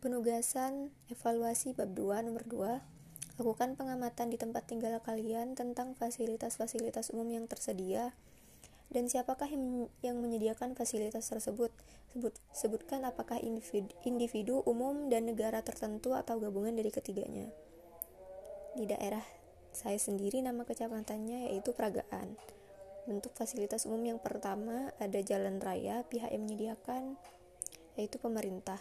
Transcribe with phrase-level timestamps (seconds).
[0.00, 7.28] Penugasan evaluasi bab 2 nomor 2 Lakukan pengamatan di tempat tinggal kalian tentang fasilitas-fasilitas umum
[7.28, 8.16] yang tersedia
[8.88, 9.44] dan siapakah
[10.00, 11.68] yang menyediakan fasilitas tersebut.
[12.16, 17.52] Sebut, sebutkan apakah individu, individu, umum, dan negara tertentu atau gabungan dari ketiganya.
[18.76, 19.24] Di daerah
[19.72, 22.40] saya sendiri nama kecamatannya yaitu Peragaan.
[23.04, 27.20] Bentuk fasilitas umum yang pertama ada jalan raya, pihak yang menyediakan
[28.00, 28.80] yaitu pemerintah.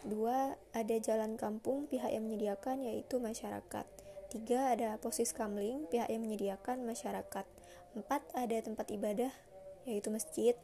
[0.00, 3.84] Dua, ada jalan kampung pihak yang menyediakan yaitu masyarakat.
[4.32, 7.44] Tiga, ada posis kamling pihak yang menyediakan masyarakat.
[7.92, 9.28] Empat, ada tempat ibadah
[9.84, 10.56] yaitu masjid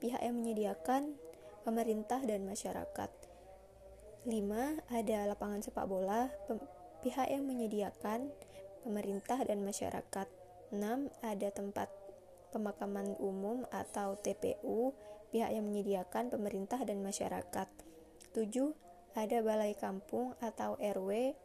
[0.00, 1.20] pihak yang menyediakan
[1.68, 3.10] pemerintah dan masyarakat.
[4.24, 6.32] Lima, ada lapangan sepak bola
[7.04, 8.32] pihak yang menyediakan
[8.86, 10.30] pemerintah dan masyarakat.
[10.72, 11.92] Enam, ada tempat
[12.54, 14.96] pemakaman umum atau TPU
[15.28, 17.91] pihak yang menyediakan pemerintah dan masyarakat.
[18.32, 18.72] 7.
[19.12, 21.36] Ada balai kampung atau RW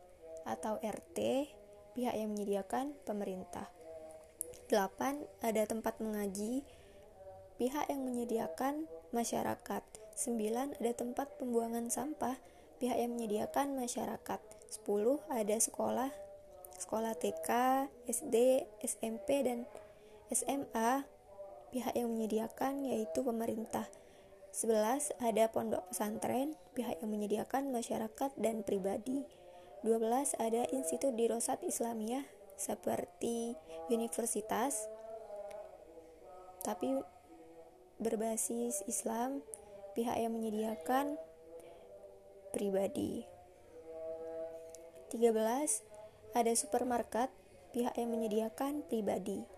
[0.48, 1.52] atau RT,
[1.92, 3.68] pihak yang menyediakan pemerintah.
[4.72, 5.28] 8.
[5.44, 6.64] Ada tempat mengaji,
[7.60, 9.84] pihak yang menyediakan masyarakat.
[10.16, 10.80] 9.
[10.80, 12.40] Ada tempat pembuangan sampah,
[12.80, 14.40] pihak yang menyediakan masyarakat.
[14.88, 15.20] 10.
[15.28, 16.12] Ada sekolah,
[16.80, 17.50] sekolah TK,
[18.08, 19.68] SD, SMP, dan
[20.32, 21.04] SMA,
[21.72, 23.92] pihak yang menyediakan yaitu pemerintah.
[24.58, 25.14] 11.
[25.22, 29.22] Ada pondok pesantren, pihak yang menyediakan masyarakat dan pribadi.
[29.86, 30.34] 12.
[30.42, 32.26] Ada institut dirosat Islamiyah
[32.58, 33.54] seperti
[33.94, 34.90] universitas
[36.66, 36.90] tapi
[38.02, 39.46] berbasis Islam,
[39.94, 41.16] pihak yang menyediakan
[42.50, 43.24] pribadi.
[45.14, 45.86] 13.
[46.36, 47.32] Ada supermarket,
[47.72, 49.57] pihak yang menyediakan pribadi.